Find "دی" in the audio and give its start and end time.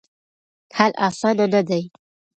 1.67-1.83